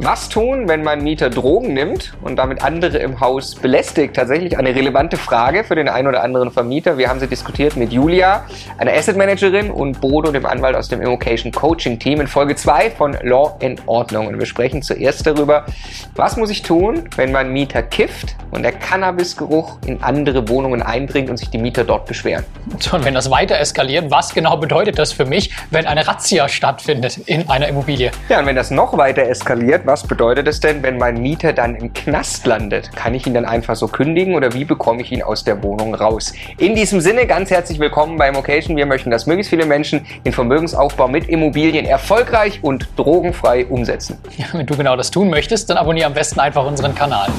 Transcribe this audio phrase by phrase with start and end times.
[0.00, 4.14] Was tun, wenn mein Mieter Drogen nimmt und damit andere im Haus belästigt?
[4.14, 6.98] Tatsächlich eine relevante Frage für den einen oder anderen Vermieter.
[6.98, 8.44] Wir haben sie diskutiert mit Julia,
[8.78, 12.92] einer Asset Managerin, und Bodo, dem Anwalt aus dem Immocation Coaching Team, in Folge 2
[12.92, 14.28] von Law and Ordnung.
[14.28, 15.66] Und wir sprechen zuerst darüber,
[16.14, 21.28] was muss ich tun, wenn mein Mieter kifft und der Cannabisgeruch in andere Wohnungen eindringt
[21.28, 22.44] und sich die Mieter dort beschweren.
[22.92, 27.18] Und wenn das weiter eskaliert, was genau bedeutet das für mich, wenn eine Razzia stattfindet
[27.26, 28.12] in einer Immobilie?
[28.28, 31.74] Ja, und wenn das noch weiter eskaliert, was bedeutet es denn, wenn mein Mieter dann
[31.74, 32.94] im Knast landet?
[32.94, 35.94] Kann ich ihn dann einfach so kündigen oder wie bekomme ich ihn aus der Wohnung
[35.94, 36.34] raus?
[36.58, 38.76] In diesem Sinne ganz herzlich willkommen bei Immocation.
[38.76, 44.18] Wir möchten, dass möglichst viele Menschen den Vermögensaufbau mit Immobilien erfolgreich und drogenfrei umsetzen.
[44.36, 47.30] Ja, wenn du genau das tun möchtest, dann abonniere am besten einfach unseren Kanal.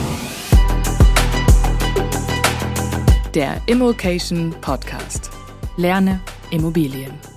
[3.36, 5.30] Der Immocation Podcast.
[5.78, 7.29] Lerne Immobilien.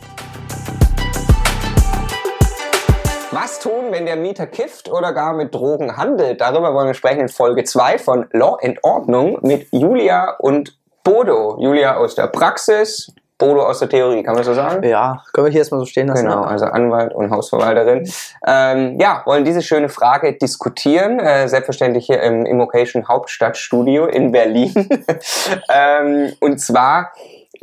[3.42, 6.40] Was tun, wenn der Mieter kifft oder gar mit Drogen handelt?
[6.40, 11.56] Darüber wollen wir sprechen in Folge 2 von Law and Ordnung mit Julia und Bodo.
[11.58, 14.86] Julia aus der Praxis, Bodo aus der Theorie, kann man so sagen?
[14.86, 16.24] Ja, können wir hier erstmal so stehen lassen.
[16.24, 18.08] Genau, also Anwalt und Hausverwalterin.
[18.46, 21.18] Ähm, ja, wollen diese schöne Frage diskutieren.
[21.18, 24.72] Äh, selbstverständlich hier im Immocation Hauptstadtstudio in Berlin.
[25.68, 27.10] ähm, und zwar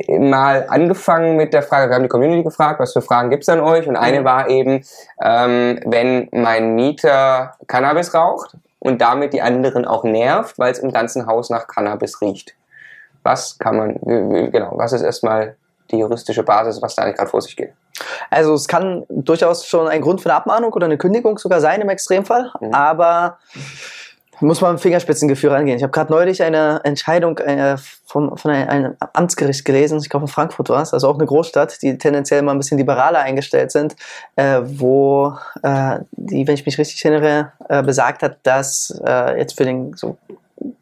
[0.08, 3.60] mal angefangen mit der Frage, wir haben die Community gefragt, was für Fragen gibt's an
[3.60, 3.86] euch?
[3.88, 4.84] Und eine war eben,
[5.22, 10.92] ähm, wenn mein Mieter Cannabis raucht und damit die anderen auch nervt, weil es im
[10.92, 12.54] ganzen Haus nach Cannabis riecht.
[13.22, 13.94] Was kann man,
[14.50, 15.56] genau, was ist erstmal
[15.90, 17.72] die juristische Basis, was da eigentlich gerade vor sich geht?
[18.30, 21.80] Also es kann durchaus schon ein Grund für eine Abmahnung oder eine Kündigung sogar sein
[21.80, 22.72] im Extremfall, Mhm.
[22.72, 23.38] aber
[24.40, 25.76] muss man mit Fingerspitzengefühl rangehen.
[25.76, 30.28] Ich habe gerade neulich eine Entscheidung äh, vom, von einem, Amtsgericht gelesen, ich glaube in
[30.28, 33.96] Frankfurt war es, also auch eine Großstadt, die tendenziell mal ein bisschen liberaler eingestellt sind,
[34.36, 39.56] äh, wo äh, die, wenn ich mich richtig erinnere, äh, besagt hat, dass äh, jetzt
[39.56, 40.16] für den so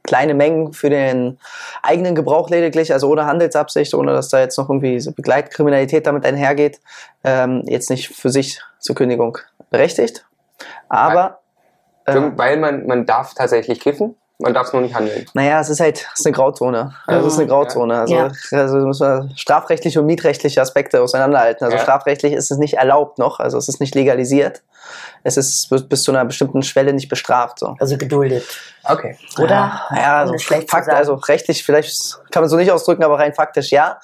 [0.02, 1.38] kleine Mengen für den
[1.82, 6.24] eigenen Gebrauch lediglich, also ohne Handelsabsicht, ohne dass da jetzt noch irgendwie so Begleitkriminalität damit
[6.24, 6.80] einhergeht,
[7.24, 9.38] ähm, jetzt nicht für sich zur Kündigung
[9.70, 10.24] berechtigt.
[10.88, 11.40] Aber
[12.08, 15.26] äh, Weil man, man darf tatsächlich kiffen, man darf es nur nicht handeln.
[15.34, 16.94] naja, es ist halt es ist eine Grauzone.
[17.06, 17.98] Also es ist eine Grauzone.
[17.98, 18.30] Also, Ja.
[18.52, 21.64] also muss man strafrechtliche und mietrechtliche Aspekte auseinanderhalten.
[21.64, 21.82] Also Ja.
[21.82, 24.62] strafrechtlich ist es nicht erlaubt noch, also es ist nicht legalisiert.
[25.24, 27.58] Es ist bis bis zu einer bestimmten Schwelle nicht bestraft.
[27.58, 27.74] So.
[27.80, 28.44] Also geduldet.
[28.84, 29.18] Okay.
[29.38, 29.54] Oder?
[29.54, 33.70] Ja, ja also Fakt, also rechtlich vielleicht kann man so nicht ausdrücken, aber rein faktisch
[33.70, 33.98] ja.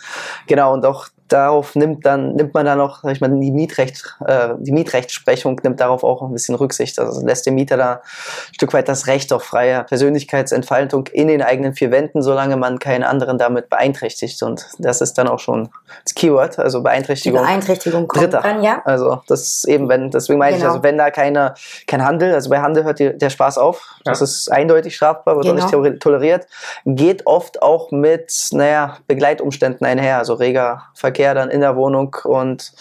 [0.48, 4.16] Genau, und auch darauf nimmt dann nimmt man dann auch, sag ich mal, die Mietrecht,
[4.26, 6.98] äh, die Mietrechtsprechung nimmt darauf auch ein bisschen Rücksicht.
[6.98, 11.42] Also lässt dem Mieter da ein Stück weit das Recht auf freie Persönlichkeitsentfaltung in den
[11.42, 14.42] eigenen vier Wänden, solange man keinen anderen damit beeinträchtigt.
[14.42, 15.70] Und das ist dann auch schon
[16.04, 17.40] das Keyword, also Die Beeinträchtigung.
[17.40, 18.40] Beeinträchtigung kommt Dritter.
[18.42, 18.82] dann, ja.
[18.84, 20.72] Also das ist eben, wenn, deswegen meine ich, Genau.
[20.74, 21.54] also wenn da keine,
[21.86, 24.24] kein Handel, also bei Handel hört die, der Spaß auf, das Ja.
[24.24, 25.62] ist eindeutig strafbar, wird auch Genau.
[25.64, 26.46] nicht theori- toleriert,
[26.84, 32.72] geht oft auch mit, naja, Begleitumständen einher, also reger Verkehr dann in der Wohnung und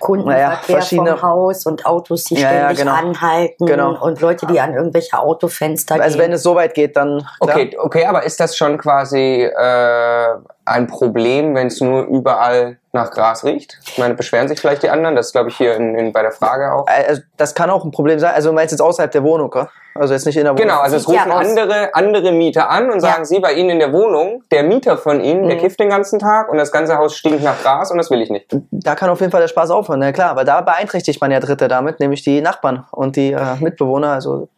[0.00, 2.92] Kundenverkehr Naja, verschiedene- vom Haus und Autos, die Ja, ja, ständig genau.
[2.94, 4.04] anhalten Genau.
[4.04, 6.26] und Leute, die an irgendwelche Autofenster also gehen.
[6.26, 7.56] wenn es so weit geht, dann klar.
[7.56, 10.26] Okay, okay, aber ist das schon quasi äh,
[10.66, 13.78] ein Problem, wenn es nur überall nach Gras riecht?
[13.86, 15.16] Ich meine, beschweren sich vielleicht die anderen?
[15.16, 16.86] Das ist, glaube ich, hier in, in, bei der Frage auch.
[16.86, 18.34] Also das kann auch ein Problem sein.
[18.34, 19.70] Also du meinst jetzt außerhalb der Wohnung, oder?
[20.00, 20.66] Also jetzt nicht in der Wohnung.
[20.68, 21.46] Genau, also es ja rufen aus.
[21.46, 23.24] andere, andere Mieter an und sagen, Ja.
[23.24, 25.60] sie bei ihnen in der Wohnung, der Mieter von ihnen, der Mhm.
[25.60, 28.30] kifft den ganzen Tag und das ganze Haus stinkt nach Gras und das will ich
[28.30, 28.46] nicht.
[28.70, 31.40] da kann auf jeden Fall der Spaß aufhören, na klar, weil da beeinträchtigt man ja
[31.40, 34.12] Dritte damit, nämlich die Nachbarn und die äh, Mitbewohner.
[34.12, 34.48] Also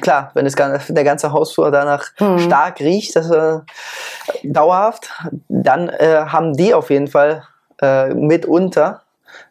[0.00, 0.54] klar, wenn das,
[0.88, 2.38] der ganze Hausflur danach Mhm.
[2.40, 3.58] stark riecht, das, äh,
[4.44, 5.10] dauerhaft,
[5.48, 7.42] dann äh, haben die auf jeden Fall
[7.82, 9.02] äh, mitunter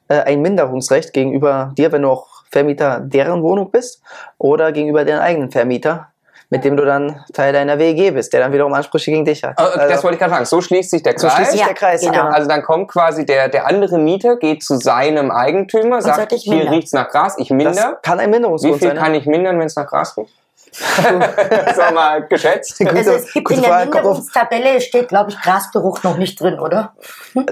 [0.07, 4.01] äh, ein Minderungsrecht gegenüber dir, wenn du auch Vermieter deren Wohnung bist
[4.37, 6.07] oder gegenüber deren eigenen Vermieter,
[6.51, 9.51] mit dem du dann Teil deiner WEG bist, der dann wiederum Ansprüche gegen dich hat.
[9.59, 10.45] Äh, das Also, wollte ich gerade sagen.
[10.45, 11.35] So schließt sich der so Kreis.
[11.35, 12.01] schließt sich Ja, der Kreis.
[12.01, 12.13] genau.
[12.13, 12.29] genau.
[12.29, 16.41] Also dann kommt quasi der, der andere Mieter, geht zu seinem Eigentümer, sagt, sagt, ich
[16.43, 17.99] hier riecht's nach Gras, ich Das minder.
[18.01, 18.95] kann ein Wie Minderungsgrund viel sein.
[18.97, 19.03] ne?
[19.03, 20.34] kann ich mindern, wenn es nach Gras riecht?
[20.71, 22.77] Sag mal, geschätzt.
[22.77, 26.39] Gute- also es gibt in der Frage, auf- Minderungstabelle steht, glaube ich, Grasgeruch noch nicht
[26.39, 26.93] drin, oder?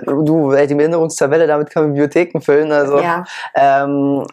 [0.06, 2.72] Du, ey, die Minderungstabelle, damit kann man Bibliotheken füllen.
[2.72, 3.24] Also, Ja.
[3.56, 4.26] ähm,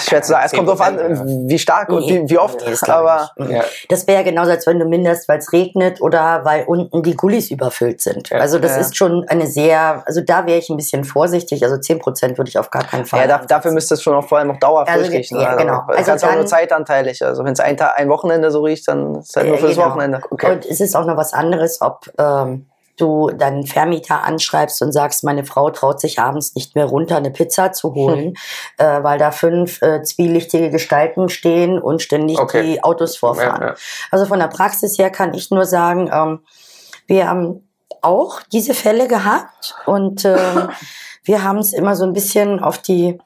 [0.00, 0.44] schwer zu sagen.
[0.46, 2.60] Es kommt drauf an, 10%, wie stark und wie, wie oft.
[2.66, 3.30] Nee, aber.
[3.48, 3.62] Ja.
[3.88, 7.16] Das wäre ja genauso, als wenn du minderst, weil es regnet oder weil unten die
[7.16, 8.30] Gullis überfüllt sind.
[8.30, 8.38] Ja.
[8.38, 8.78] Also das Ja.
[8.78, 11.62] ist schon eine sehr, also da wäre ich ein bisschen vorsichtig.
[11.62, 13.28] Also 10% würde ich auf gar keinen Fall.
[13.28, 15.84] ja, dafür müsste es schon auch vor allem auch dauerhaft Also, ja, genau.
[15.88, 17.24] Das Also kannst du auch nur dann- zeitanteilig.
[17.24, 19.74] Also wenn es ein, Tag, ein Wochenende so riecht, dann ist halt nur Äh, fürs
[19.74, 19.88] genau.
[19.88, 20.20] Wochenende.
[20.30, 20.52] Okay.
[20.52, 22.66] Und es ist auch noch was anderes, ob ähm,
[22.96, 27.30] du deinen Vermieter anschreibst und sagst, meine Frau traut sich abends nicht mehr runter, eine
[27.30, 28.34] Pizza zu holen,
[28.78, 32.62] äh, weil da fünf äh, zwielichtige Gestalten stehen und ständig Okay.
[32.62, 33.62] die Autos vorfahren.
[33.62, 33.74] Ja, ja.
[34.10, 36.40] Also von der Praxis her kann ich nur sagen, ähm,
[37.06, 37.66] wir haben
[38.02, 40.68] auch diese Fälle gehabt und ähm,
[41.24, 43.18] wir haben es immer so ein bisschen auf die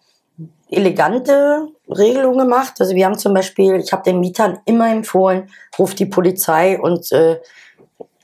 [0.70, 2.74] elegante Regelung gemacht.
[2.78, 7.10] Also wir haben zum Beispiel, ich habe den Mietern immer empfohlen, ruft die Polizei und
[7.12, 7.40] äh,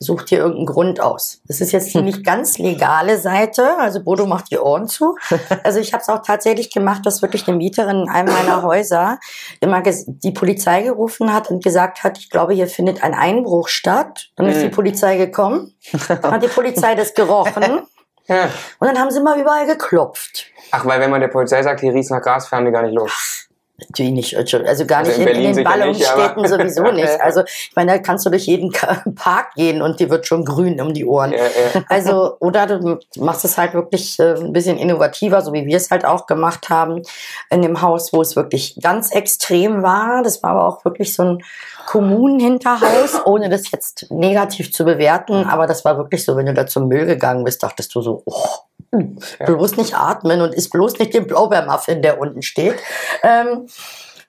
[0.03, 1.43] sucht dir irgendeinen Grund aus.
[1.47, 5.17] Das ist jetzt die nicht ganz legale Seite, also Bodo macht die Ohren zu.
[5.62, 9.19] Also ich habe es auch tatsächlich gemacht, dass wirklich eine Mieterin in einem meiner Häuser
[9.61, 14.31] immer die Polizei gerufen hat und gesagt hat, ich glaube, hier findet ein Einbruch statt.
[14.37, 15.75] Dann ist die Polizei gekommen,
[16.09, 17.81] hat die Polizei das gerochen
[18.29, 20.47] und dann haben sie mal überall geklopft.
[20.71, 22.95] Ach, weil wenn man der Polizei sagt, hier riecht nach Gras, fahren die gar nicht
[22.95, 23.50] los.
[23.88, 27.21] Natürlich nicht, also gar Also nicht in in, in den nicht, Ballungsstädten aber- sowieso nicht.
[27.21, 28.73] Also ich meine, da kannst du durch jeden
[29.15, 31.32] Park gehen und dir wird schon grün um die Ohren.
[31.32, 31.82] Ja, ja.
[31.88, 35.91] Also, oder du machst es halt wirklich äh, ein bisschen innovativer, so wie wir es
[35.91, 37.03] halt auch gemacht haben,
[37.50, 40.23] in dem Haus, wo es wirklich ganz extrem war.
[40.23, 41.43] Das war aber auch wirklich so ein
[41.87, 45.44] Kommunenhinterhaus, ohne das jetzt negativ zu bewerten.
[45.44, 48.23] Aber das war wirklich so, wenn du da zum Müll gegangen bist, dachtest du so,
[48.26, 48.47] oh,
[48.92, 52.76] hm, bloß nicht atmen und isst bloß nicht den Blaubeermuffin, der unten steht.
[53.22, 53.66] Ähm,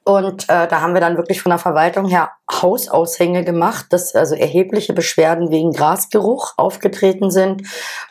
[0.04, 4.34] und äh, da haben wir dann wirklich von der Verwaltung her Hausaushänge gemacht, dass also
[4.34, 7.68] erhebliche Beschwerden wegen Grasgeruch aufgetreten sind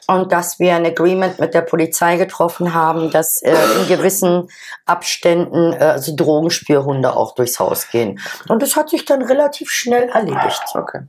[0.07, 4.49] und dass wir ein Agreement mit der Polizei getroffen haben, dass äh, in gewissen
[4.87, 8.21] Abständen äh, also Drogenspürhunde auch durchs Haus gehen.
[8.49, 10.63] Und das hat sich dann relativ schnell erledigt.
[10.75, 11.01] Okay.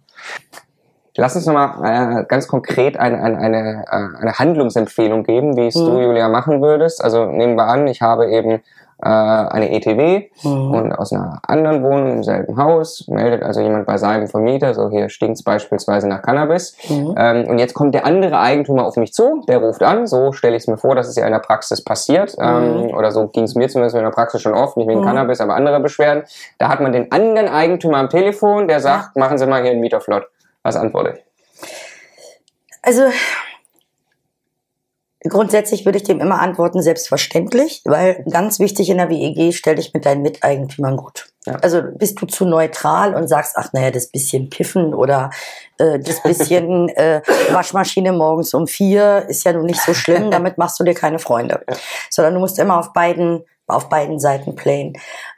[1.18, 5.74] Lass uns nochmal äh, ganz konkret eine, eine, eine, äh, eine Handlungsempfehlung geben, wie es
[5.74, 6.02] du, Mhm.
[6.04, 7.04] Julia, machen würdest.
[7.04, 8.62] Also nehmen wir an, ich habe eben
[9.04, 10.72] äh, eine ETW Mhm.
[10.72, 14.90] und aus einer anderen Wohnung im selben Haus meldet also jemand bei seinem Vermieter, so
[14.92, 16.78] hier stinkt's beispielsweise nach Cannabis.
[16.88, 17.16] Mhm.
[17.18, 20.56] Ähm, und jetzt kommt der andere Eigentümer auf mich zu, der ruft an, so stelle
[20.56, 22.36] ich es mir vor, dass es ja in der Praxis passiert.
[22.40, 25.06] Ähm, oder so ging es mir zumindest in der Praxis schon oft, nicht wegen Mhm.
[25.06, 26.24] Cannabis, aber andere Beschwerden.
[26.60, 29.82] Da hat man den anderen Eigentümer am Telefon, der sagt, machen Sie mal hier einen
[29.82, 30.28] Mieter flott.
[30.64, 31.70] Was antworte ich?
[32.82, 33.04] Also
[35.24, 39.94] grundsätzlich würde ich dem immer antworten, selbstverständlich, weil ganz wichtig in der WEG, stell dich
[39.94, 41.28] mit deinen Miteigentümern gut.
[41.46, 41.56] Ja.
[41.56, 45.32] Also bist du zu neutral und sagst, ach naja, das bisschen Piffen oder
[45.80, 47.22] äh, das bisschen äh,
[47.52, 51.20] Waschmaschine morgens um vier ist ja nun nicht so schlimm, damit machst du dir keine
[51.20, 51.64] Freunde.
[52.10, 54.94] Sondern du musst immer auf beiden auf beiden Seiten playen.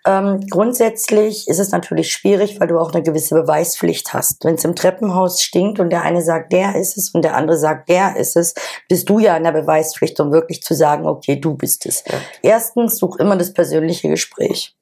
[0.05, 4.43] Ähm, grundsätzlich ist es natürlich schwierig, weil du auch eine gewisse Beweispflicht hast.
[4.43, 7.57] Wenn es im Treppenhaus stinkt und der eine sagt, der ist es und der andere
[7.57, 8.53] sagt, der ist es,
[8.89, 12.03] bist du ja in der Beweispflicht, um wirklich zu sagen, okay, du bist es.
[12.41, 14.75] Erstens, such immer das persönliche Gespräch.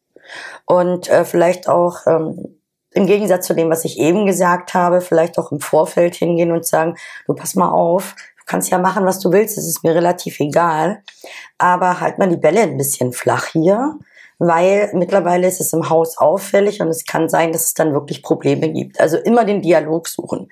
[0.65, 2.57] Und äh, vielleicht auch ähm,
[2.93, 6.65] im Gegensatz zu dem, was ich eben gesagt habe, vielleicht auch im Vorfeld hingehen und
[6.65, 6.95] sagen,
[7.25, 8.15] du pass mal auf,
[8.51, 11.01] kannst ja machen, was du willst, es ist mir relativ egal,
[11.57, 13.95] aber halt mal die Bälle ein bisschen flach hier,
[14.39, 18.21] weil mittlerweile ist es im Haus auffällig und es kann sein, dass es dann wirklich
[18.23, 18.99] Probleme gibt.
[18.99, 20.49] Also immer den Dialog suchen.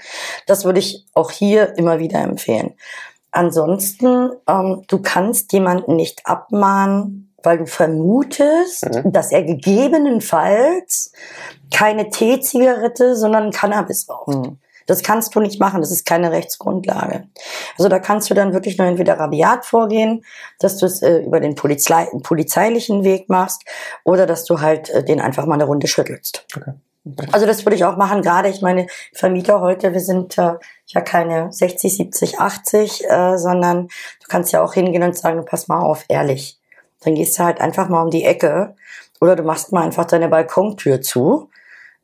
[0.48, 2.76] Das würde ich auch hier immer wieder empfehlen.
[3.32, 9.12] Ansonsten, ähm, du kannst jemanden nicht abmahnen, weil du vermutest, Mhm.
[9.12, 11.12] dass er gegebenenfalls
[11.74, 14.36] keine Teezigarette, sondern Cannabis raucht.
[14.36, 14.58] Mhm.
[14.90, 17.28] Das kannst du nicht machen, das ist keine Rechtsgrundlage.
[17.78, 20.26] Also da kannst du dann wirklich nur entweder rabiat vorgehen,
[20.60, 23.64] dass du es äh, über den Polizei polizeilichen Weg machst
[24.04, 26.46] oder dass du halt äh, den einfach mal eine Runde schüttelst.
[26.56, 26.74] Okay.
[27.32, 30.54] Also das würde ich auch machen, gerade ich meine Vermieter heute, wir sind äh,
[30.88, 35.68] ja keine 60, 70, 80, äh, sondern du kannst ja auch hingehen und sagen, pass
[35.68, 36.60] mal auf, ehrlich.
[37.02, 38.76] Dann gehst du halt einfach mal um die Ecke
[39.22, 41.50] oder du machst mal einfach deine Balkontür zu,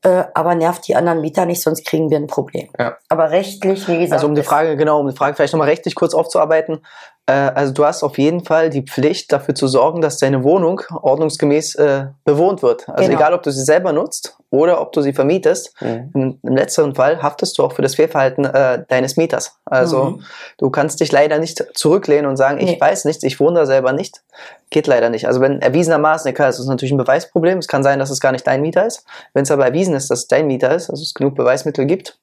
[0.05, 2.69] äh, aber nervt die anderen Mieter nicht, sonst kriegen wir ein Problem.
[2.77, 2.97] Ja.
[3.09, 5.95] Aber rechtlich, wie gesagt, Also um die Frage, genau, um die Frage vielleicht nochmal rechtlich
[5.95, 6.85] kurz aufzuarbeiten.
[7.25, 10.81] Äh, also du hast auf jeden Fall die Pflicht, dafür zu sorgen, dass deine Wohnung
[11.01, 12.87] ordnungsgemäß äh, bewohnt wird.
[12.87, 13.17] Also Genau.
[13.17, 15.73] egal, ob du sie selber nutzt oder ob du sie vermietest.
[15.81, 16.09] Mhm.
[16.13, 19.57] Im, Im letzteren Fall haftest du auch für das Fehlverhalten äh, deines Mieters.
[19.65, 20.23] Also Mhm.
[20.57, 22.77] du kannst dich leider nicht zurücklehnen und sagen, ich Nee.
[22.81, 24.21] weiß nichts, ich wohne da selber nicht.
[24.69, 25.27] Geht leider nicht.
[25.27, 27.59] Also wenn erwiesenermaßen, klar, das ist natürlich ein Beweisproblem.
[27.59, 29.05] Es kann sein, dass es gar nicht dein Mieter ist.
[29.33, 32.17] Wenn es aber erwiesen ist, dass es dein Mieter ist, also es genug Beweismittel gibt,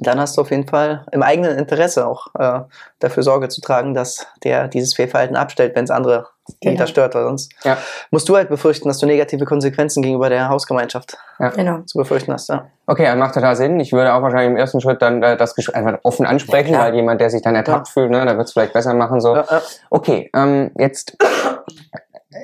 [0.00, 2.60] dann hast du auf jeden Fall im eigenen Interesse auch äh,
[2.98, 6.26] dafür Sorge zu tragen, dass der dieses Fehlverhalten abstellt, wenn es andere
[6.62, 6.72] Genau.
[6.72, 7.14] Mieter stört.
[7.14, 7.76] Weil sonst Ja.
[8.10, 11.18] musst du halt befürchten, dass du negative Konsequenzen gegenüber der Hausgemeinschaft
[11.54, 11.80] Genau.
[11.82, 12.48] zu befürchten hast.
[12.48, 12.70] Ja.
[12.86, 13.78] Okay, das macht total Sinn.
[13.80, 16.80] Ich würde auch wahrscheinlich im ersten Schritt dann äh, das Gespräch einfach offen ansprechen, Ja,
[16.80, 19.20] weil jemand, der sich dann ertappt fühlt, ne, der wird es vielleicht besser machen.
[19.20, 19.36] So.
[19.36, 19.60] Ja, ja.
[19.90, 21.16] Okay, ähm, jetzt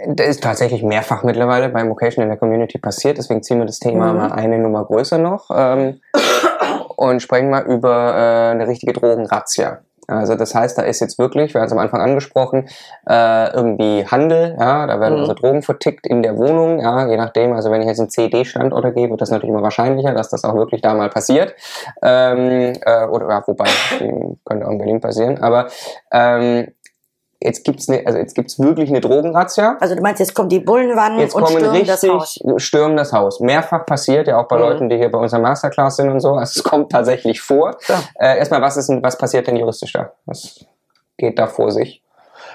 [0.06, 3.78] das ist tatsächlich mehrfach mittlerweile beim Vocation in der Community passiert, deswegen ziehen wir das
[3.78, 4.18] Thema Mhm.
[4.18, 5.50] mal eine Nummer größer noch.
[5.54, 6.00] Ähm,
[6.96, 9.80] und sprechen mal über äh, eine richtige Drogenrazzia.
[10.06, 12.68] Also das heißt, da ist jetzt wirklich, wir haben es am Anfang angesprochen,
[13.08, 15.20] äh, irgendwie Handel, ja, da werden Mhm.
[15.20, 18.94] also Drogen vertickt in der Wohnung, ja, je nachdem, also wenn ich jetzt einen CD-Standort
[18.94, 21.54] gebe, wird das natürlich immer wahrscheinlicher, dass das auch wirklich da mal passiert.
[22.02, 23.64] Ähm, äh, oder ja, wobei,
[24.44, 25.68] könnte auch in Berlin passieren, aber
[26.12, 26.68] ähm,
[27.44, 29.76] jetzt gibt's ne, also jetzt gibt's wirklich eine Drogenrazzia.
[29.80, 32.40] Also du meinst, jetzt kommen die Bullenwannen Jetzt und kommen stürmen das Haus.
[32.42, 33.40] richtig, stürmen das Haus.
[33.40, 34.62] Mehrfach passiert, ja auch bei Mhm.
[34.62, 36.32] Leuten, die hier bei unserer Masterclass sind und so.
[36.32, 37.76] Also es kommt tatsächlich vor.
[37.88, 38.00] Ja.
[38.18, 40.12] Äh, erstmal, was ist denn, was passiert denn juristisch da?
[40.26, 40.64] Was
[41.18, 42.02] geht da vor sich?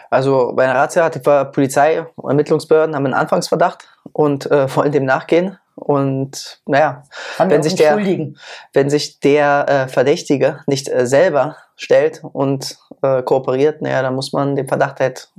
[0.10, 4.91] Also bei einer Razzia hat die Polizei und Ermittlungsbehörden haben einen Anfangsverdacht und äh, wollen
[4.91, 5.57] dem nachgehen.
[5.75, 7.03] Und naja,
[7.37, 7.97] wenn sich der,
[8.73, 14.33] wenn sich der äh, Verdächtige nicht äh, selber stellt und äh, kooperiert, naja, dann muss
[14.33, 15.29] man dem Verdacht halt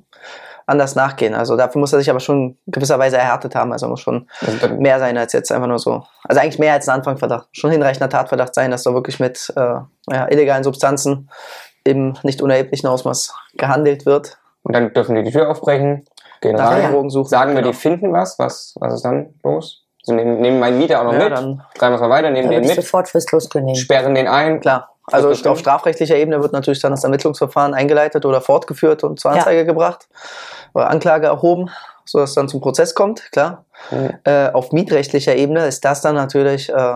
[0.70, 1.34] anders nachgehen.
[1.34, 3.72] Also dafür muss er sich aber schon gewisserweise erhärtet haben.
[3.72, 6.04] Also muss schon Also, mehr sein als jetzt einfach nur so.
[6.24, 7.48] Also eigentlich mehr als ein Anfangsverdacht.
[7.52, 11.28] Schon hinreichender Tatverdacht sein, dass da wirklich mit äh, ja, illegalen Substanzen
[11.84, 14.38] im nicht unerheblichen Ausmaß gehandelt wird.
[14.62, 16.04] Und dann dürfen die die Tür aufbrechen,
[16.40, 17.28] gehen Nach rein, Drogen suchen.
[17.28, 17.72] sagen wir, Genau.
[17.72, 18.38] die finden was.
[18.38, 19.84] Was, was ist dann los?
[20.02, 22.48] Sie nehmen, nehmen meinen Mieter auch noch Ja, mit, dann- treiben wir mal weiter, nehmen
[22.50, 23.76] Da den mit, sofort fristlos kündigen.
[23.78, 24.60] sperren den ein.
[24.60, 24.88] Klar.
[25.12, 29.38] Also auf strafrechtlicher Ebene wird natürlich dann das Ermittlungsverfahren eingeleitet oder fortgeführt und zur Ja.
[29.38, 30.08] Anzeige gebracht
[30.72, 31.68] oder Anklage erhoben,
[32.04, 33.64] sodass es dann zum Prozess kommt, klar.
[33.90, 34.10] Mhm.
[34.24, 36.94] Äh, auf mietrechtlicher Ebene ist das dann natürlich äh,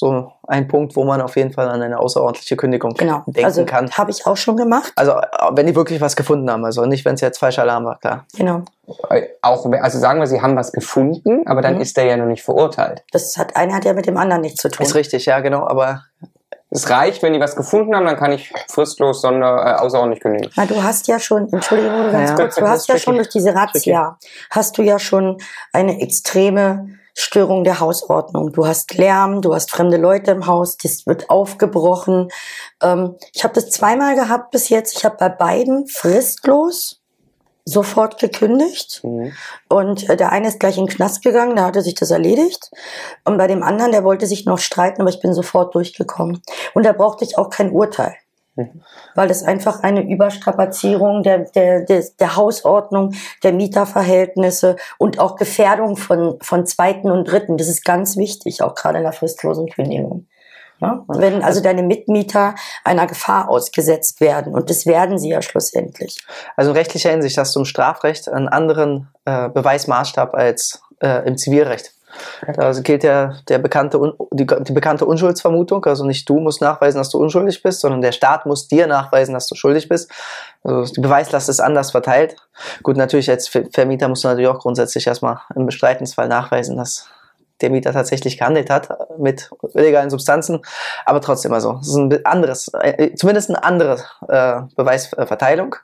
[0.00, 3.22] so ein Punkt, wo man auf jeden Fall an eine außerordentliche Kündigung Genau.
[3.26, 3.90] denken also kann.
[3.92, 4.92] habe ich auch schon gemacht.
[4.96, 7.84] Also äh, wenn die wirklich was gefunden haben, also nicht, wenn es jetzt falscher Alarm
[7.84, 8.24] war, klar.
[8.36, 8.62] Genau.
[9.10, 11.80] Äh, Auch, also sagen wir, sie haben was gefunden, aber dann Mhm.
[11.82, 13.04] ist der ja noch nicht verurteilt.
[13.12, 14.84] Das hat eine hat ja mit dem anderen nichts zu tun.
[14.84, 16.02] Ist richtig, ja genau, aber
[16.72, 20.50] Es reicht, wenn die was gefunden haben, dann kann ich fristlos, sonder, äh, außerordentlich kündigen.
[20.56, 23.52] Na, du hast ja schon, Entschuldigung, ganz Ja, kurz, du hast ja schon durch diese
[23.54, 24.16] Razzia,
[24.50, 25.38] hast du ja schon
[25.72, 28.52] eine extreme Störung der Hausordnung.
[28.52, 32.28] Du hast Lärm, du hast fremde Leute im Haus, das wird aufgebrochen.
[32.82, 34.96] Ähm, ich habe das zweimal gehabt bis jetzt.
[34.96, 37.00] Ich habe bei beiden fristlos
[37.64, 39.02] sofort gekündigt.
[39.04, 39.32] Mhm.
[39.68, 42.70] Und äh, der eine ist gleich in den Knast gegangen, da hatte sich das erledigt.
[43.24, 46.42] Und bei dem anderen, der wollte sich noch streiten, aber ich bin sofort durchgekommen.
[46.74, 48.14] Und da brauchte ich auch kein Urteil.
[49.14, 55.96] Weil das einfach eine Überstrapazierung der, der, der, der Hausordnung, der Mieterverhältnisse und auch Gefährdung
[55.96, 57.56] von, von Zweiten und Dritten.
[57.56, 60.26] Das ist ganz wichtig, auch gerade in der fristlosen Kündigung.
[60.80, 61.04] Ja?
[61.08, 66.24] Wenn also deine Mitmieter einer Gefahr ausgesetzt werden, und das werden sie ja schlussendlich.
[66.56, 71.36] Also in rechtlicher Hinsicht hast du im Strafrecht einen anderen äh, Beweismaßstab als äh, im
[71.36, 71.92] Zivilrecht.
[72.54, 75.84] Da gilt ja der bekannte, die, die bekannte Unschuldsvermutung.
[75.86, 79.34] Also nicht du musst nachweisen, dass du unschuldig bist, sondern der Staat muss dir nachweisen,
[79.34, 80.10] dass du schuldig bist.
[80.64, 82.36] Also die Beweislast ist anders verteilt.
[82.82, 87.06] Gut, natürlich als Ver- Vermieter musst du natürlich auch grundsätzlich erstmal im Bestreitensfall nachweisen, dass
[87.60, 88.88] der Mieter tatsächlich gehandelt hat
[89.18, 90.62] mit illegalen Substanzen.
[91.04, 93.98] Aber trotzdem, also, es ist ein anderes, äh, zumindest eine andere
[94.28, 95.76] äh, Beweisverteilung.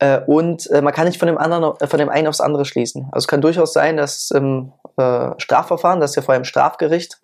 [0.00, 3.08] Äh, und äh, man kann nicht von dem anderen, von dem einen aufs andere schließen.
[3.10, 7.20] Also es kann durchaus sein, dass im äh, Strafverfahren, das ja vor einem Strafgericht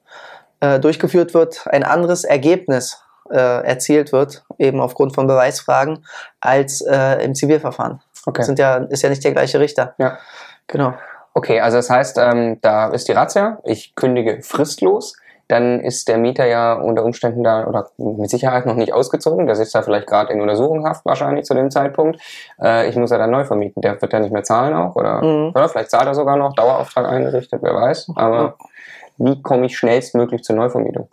[0.60, 6.04] äh, durchgeführt wird, ein anderes Ergebnis äh, erzielt wird, eben aufgrund von Beweisfragen,
[6.40, 8.00] als im Zivilverfahren.
[8.26, 8.38] Okay.
[8.38, 9.94] Das sind ja, ist ja nicht der gleiche Richter.
[9.98, 10.18] Ja.
[10.66, 10.94] Genau.
[11.32, 15.16] Okay, also das heißt, ähm, da ist die Razzia, ich kündige fristlos,
[15.50, 19.56] dann ist der Mieter ja unter Umständen da oder mit Sicherheit noch nicht ausgezogen, der
[19.56, 22.20] sitzt da vielleicht gerade in Untersuchungshaft wahrscheinlich zu dem Zeitpunkt.
[22.62, 25.22] Äh, ich muss ja dann neu vermieten, der wird ja nicht mehr zahlen auch oder,
[25.22, 25.50] Mhm.
[25.54, 28.12] oder vielleicht zahlt er sogar noch, Dauerauftrag eingerichtet, wer weiß.
[28.16, 28.54] Aber
[29.18, 31.08] wie komme ich schnellstmöglich zur Neuvermietung?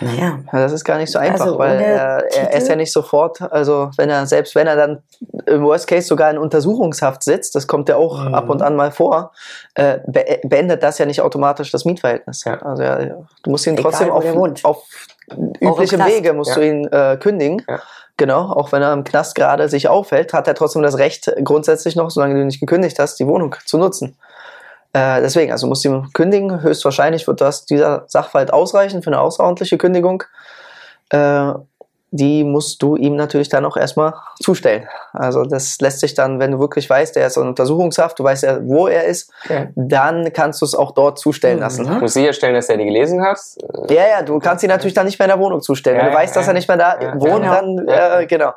[0.00, 0.38] Naja.
[0.52, 3.40] Ja, das ist gar nicht so einfach, Also weil er, er ist ja nicht sofort,
[3.52, 5.02] also wenn er, selbst wenn er dann
[5.46, 8.34] im Worst Case sogar in Untersuchungshaft sitzt, das kommt ja auch Mhm.
[8.34, 9.32] ab und an mal vor,
[9.74, 12.44] äh, be beendet das ja nicht automatisch das Mietverhältnis.
[12.44, 12.54] Ja.
[12.62, 14.24] Also ja, du musst ihn Egal, trotzdem auf,
[14.64, 14.84] auf
[15.60, 16.10] übliche Knast.
[16.14, 16.56] Wege musst Ja.
[16.56, 17.62] du ihn äh, kündigen.
[17.68, 17.80] Ja.
[18.16, 21.96] Genau, auch wenn er im Knast gerade sich aufhält, hat er trotzdem das Recht, grundsätzlich
[21.96, 24.16] noch, solange du nicht gekündigt hast, die Wohnung zu nutzen.
[24.92, 26.62] Äh, deswegen, also musst du ihm kündigen.
[26.62, 30.24] Höchstwahrscheinlich wird das dieser Sachverhalt ausreichen für eine außerordentliche Kündigung.
[31.10, 31.52] Äh,
[32.12, 34.88] die musst du ihm natürlich dann auch erstmal zustellen.
[35.12, 38.42] Also das lässt sich dann, wenn du wirklich weißt, er ist in Untersuchungshaft, du weißt
[38.42, 39.68] ja, wo er ist, Okay.
[39.76, 41.62] dann kannst du es auch dort zustellen Mhm.
[41.62, 41.84] lassen.
[41.84, 43.38] Ich muss sicherstellen, dass er die gelesen hat.
[43.90, 45.98] Ja, ja, du kannst ihn natürlich dann nicht mehr in der Wohnung zustellen.
[45.98, 46.50] Ja, Wenn du ja, weißt, dass ja.
[46.50, 47.54] er nicht mehr da Ja, wohnt, genau.
[47.54, 48.54] dann, äh, genau.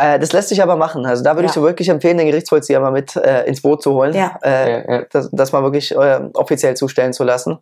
[0.00, 1.04] Äh, das lässt sich aber machen.
[1.06, 1.60] Also da würde ich Ja.
[1.60, 4.14] dir wirklich empfehlen, den Gerichtsvollzieher mal mit äh, ins Boot zu holen.
[4.14, 4.38] Ja.
[4.42, 5.02] Äh, Ja, ja.
[5.10, 7.58] Das, das mal wirklich äh, offiziell zustellen zu lassen.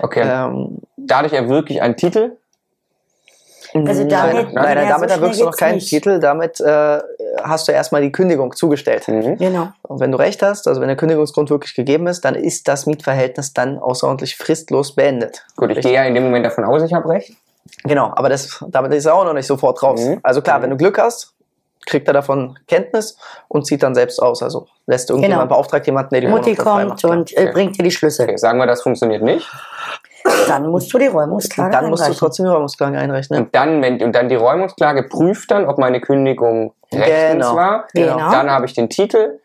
[0.00, 0.22] Okay.
[0.24, 2.32] Ähm, Dadurch er wirklich einen Titel.
[3.74, 5.88] Also nein, damit- nein, nein, ja, damit so erwirkst du noch keinen nicht.
[5.88, 6.20] Titel.
[6.20, 6.98] Damit äh,
[7.42, 9.08] hast du erstmal die Kündigung zugestellt.
[9.08, 9.38] Mhm.
[9.38, 9.68] Genau.
[9.82, 12.84] Und wenn du recht hast, also wenn der Kündigungsgrund wirklich gegeben ist, dann ist das
[12.84, 15.46] Mietverhältnis dann außerordentlich fristlos beendet.
[15.56, 15.90] Gut, ich Richtig.
[15.90, 17.32] gehe ja in dem Moment davon aus, ich habe recht.
[17.84, 20.00] Genau, aber das, damit ist er auch noch nicht sofort raus.
[20.04, 20.20] Mhm.
[20.22, 20.62] Also klar, Mhm.
[20.64, 21.32] wenn du Glück hast,
[21.86, 23.16] kriegt er davon Kenntnis
[23.48, 24.42] und zieht dann selbst aus.
[24.42, 25.54] Also lässt irgendjemand Genau.
[25.54, 27.52] beauftragt jemanden, der die Mutti kommt und äh, Okay.
[27.52, 28.24] bringt dir die Schlüssel.
[28.26, 29.50] Okay, sagen wir, das funktioniert nicht.
[30.46, 32.18] Dann musst du die Räumungsklage dann musst du einreichen.
[32.20, 33.42] trotzdem die Räumungsklage einrechnen.
[33.44, 37.56] Und dann, wenn und dann die Räumungsklage prüft dann, ob meine Kündigung rechtens Genau.
[37.56, 37.88] war.
[37.92, 38.30] Genau.
[38.30, 39.40] Dann habe ich den Titel.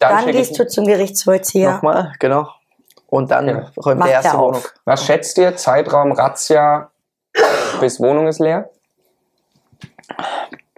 [0.00, 1.74] Dann schicke gehst du zum Gerichtsvollzieher.
[1.74, 2.48] Nochmal, genau.
[3.06, 3.70] Und dann Ja.
[3.84, 4.54] räumt Macht der erste er Wohnung.
[4.56, 4.74] auf.
[4.84, 5.56] Was schätzt ihr?
[5.56, 6.90] Zeitraum Razzia
[7.80, 8.70] bis Wohnung ist leer?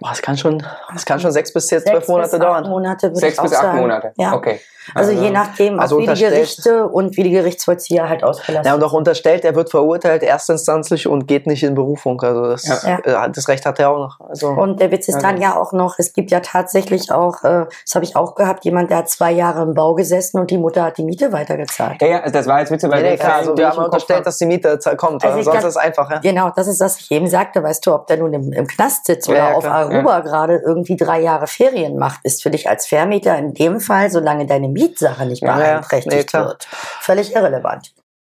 [0.03, 0.61] Boah, das kann schon,
[0.93, 2.69] das kann schon sechs bis jetzt zwölf Monate bis acht dauern.
[2.69, 3.79] Monate würde Sechs ich auch bis acht sagen.
[3.79, 4.11] Monate.
[4.17, 4.33] Ja.
[4.33, 4.59] Okay.
[4.95, 8.83] Also, je nachdem, also wie die Gerichte und wie die Gerichtsvollzieher halt ausgelassen Ja, und
[8.83, 12.21] auch unterstellt, er wird verurteilt erstinstanzlich und geht nicht in Berufung.
[12.21, 12.99] Also das, Ja.
[12.99, 14.19] äh, das Recht hat er auch noch.
[14.27, 17.65] Also Und der Witz ist dann ja auch noch, es gibt ja tatsächlich auch, äh,
[17.85, 20.57] das habe ich auch gehabt, jemand, der hat zwei Jahre im Bau gesessen und die
[20.57, 22.01] Mutter hat die Miete weitergezahlt.
[22.01, 24.25] Ja, ja, also das war jetzt witzig, weil den klar, also die wir haben unterstellt,
[24.25, 25.23] dass die Miete kommt.
[25.23, 26.19] Also Also sonst kann- ist es einfach, ja.
[26.19, 29.05] Genau, das ist, was ich eben sagte, weißt du, ob der nun im, im Knast
[29.05, 29.63] sitzt oder Ja, ja, auf
[29.95, 34.09] Aruba gerade irgendwie drei Jahre Ferien macht, ist für dich als Vermieter in dem Fall,
[34.09, 37.93] solange deine Mietsache nicht Ja, ja, beeinträchtigt nee, wird, völlig irrelevant.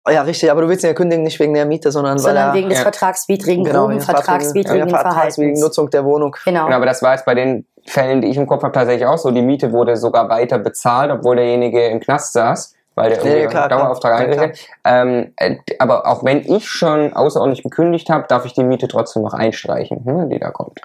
[0.09, 2.69] Ja, richtig, aber du willst ihn ja kündigen nicht wegen der Miete, sondern, Sondern wegen
[2.69, 2.83] des ja.
[2.83, 5.61] vertragswidrigen, er, genau, groben wegen vertragswidrigen ja, vertragswidrigen Verhaltens.
[5.61, 6.37] Nutzung der Wohnung.
[6.45, 6.67] Genau.
[6.67, 9.19] Genau, aber das war jetzt bei den Fällen, die ich im Kopf habe, tatsächlich auch
[9.19, 9.33] so.
[9.33, 13.69] Die Miete wurde sogar weiter bezahlt, obwohl derjenige im Knast saß, weil der Nee, klar,
[13.69, 14.19] Dauerauftrag.
[14.19, 18.65] Ja, eingerichtet ähm, äh, Aber auch wenn ich schon außerordentlich gekündigt habe, darf ich die
[18.65, 20.81] Miete trotzdem noch einstreichen, hm, die da kommt.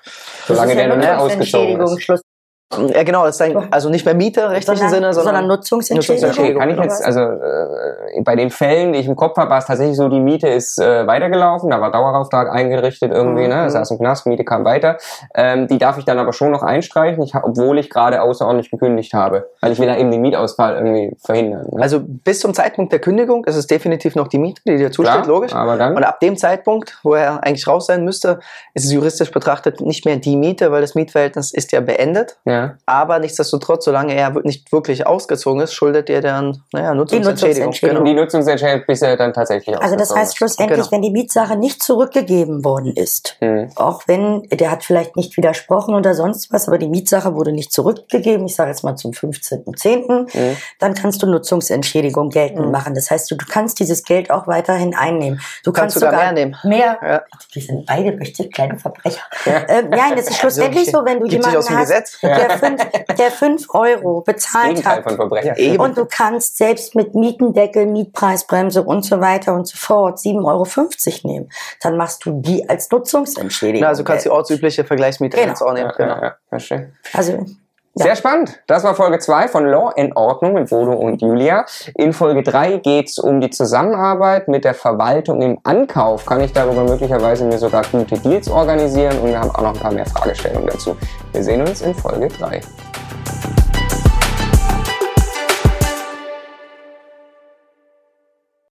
[0.45, 2.25] Solange ist der ja noch nicht ausgezogen ist.
[2.93, 6.29] Ja, genau, das ist ein, also nicht mehr Miete im rechtlichen Sinne, sondern, Nutzungsentschädigung.
[6.31, 9.57] Okay, kann ich jetzt, also äh, bei den Fällen, die ich im Kopf habe, war
[9.59, 13.73] es tatsächlich so, die Miete ist äh, weitergelaufen, da war Dauerauftrag eingerichtet irgendwie, ne, das
[13.73, 13.77] Mhm.
[13.77, 14.97] saß im Knast, Miete kam weiter.
[15.35, 19.13] Ähm, die darf ich dann aber schon noch einstreichen, ich, obwohl ich gerade außerordentlich gekündigt
[19.13, 21.67] habe, weil ich will da eben den Mietausfall irgendwie verhindern.
[21.71, 21.81] Ne?
[21.81, 25.15] also bis zum Zeitpunkt der Kündigung ist es definitiv noch die Miete, die dir zusteht,
[25.23, 25.53] Klar, logisch.
[25.53, 28.39] aber dann- Und ab dem Zeitpunkt, wo er eigentlich raus sein müsste,
[28.73, 32.37] ist es juristisch betrachtet nicht mehr die Miete, weil das Mietverhältnis ist ja beendet.
[32.45, 32.60] Ja.
[32.85, 37.67] Aber nichtsdestotrotz, solange er nicht wirklich ausgezogen ist, schuldet er dann, naja, Nutzungsentschädigung.
[37.67, 38.05] Nutzungsentschädigung.
[38.05, 40.91] Die Nutzungsentscheidung bis er dann tatsächlich Also das heißt schlussendlich, Genau.
[40.91, 43.69] wenn die Mietsache nicht zurückgegeben worden ist, Hm.
[43.75, 47.71] auch wenn der hat vielleicht nicht widersprochen oder sonst was, aber die Mietsache wurde nicht
[47.71, 50.57] zurückgegeben, ich sage jetzt mal zum 15.10., Mhm.
[50.79, 52.71] dann kannst du Nutzungsentschädigung geltend Mhm.
[52.71, 52.93] machen.
[52.95, 55.39] Das heißt, du, du kannst dieses Geld auch weiterhin einnehmen.
[55.63, 56.55] Du Kannst kannst, sogar sogar mehr nehmen.
[56.63, 56.97] Mehr.
[57.01, 57.21] Ja.
[57.53, 59.21] Wir sind beide bestimmt kleine Verbrecher.
[59.45, 60.91] Ähm, nein, das ist schlussendlich Okay.
[60.97, 62.19] so, wenn du jemanden aus dem hast, Gesetz.
[62.21, 62.81] der fünf,
[63.17, 65.79] der fünf Euro bezahlt hat von Verbrechen.
[65.79, 71.27] Und du kannst selbst mit Mietendeckel, Mietpreisbremse und so weiter und so fort 7,50 Euro
[71.27, 71.49] nehmen.
[71.81, 73.81] Dann machst du die als Nutzungsentschädigung.
[73.81, 74.37] Na, also du kannst die geltend.
[74.39, 75.53] ortsübliche Vergleichsmiete Genau.
[75.57, 75.89] du auch nehmen.
[75.89, 76.15] Ja, Genau.
[76.21, 76.85] ja, ja.
[77.13, 77.45] Also,
[77.95, 78.05] ja.
[78.05, 78.61] Sehr spannend.
[78.67, 81.65] Das war Folge 2 von Law in Ordnung mit Bodo und Julia.
[81.95, 86.25] In Folge 3 geht's um die Zusammenarbeit mit der Verwaltung im Ankauf.
[86.25, 89.19] Kann ich darüber möglicherweise mir sogar gute Deals organisieren?
[89.19, 90.95] Und wir haben auch noch ein paar mehr Fragestellungen dazu.
[91.33, 92.61] Wir sehen uns in Folge 3.